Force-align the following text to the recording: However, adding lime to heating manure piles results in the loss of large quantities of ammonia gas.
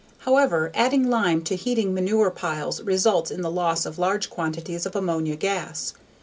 However, 0.25 0.71
adding 0.73 1.11
lime 1.11 1.43
to 1.43 1.55
heating 1.55 1.93
manure 1.93 2.31
piles 2.31 2.81
results 2.81 3.29
in 3.29 3.41
the 3.43 3.51
loss 3.51 3.85
of 3.85 3.99
large 3.99 4.31
quantities 4.31 4.87
of 4.87 4.95
ammonia 4.95 5.35
gas. 5.35 5.93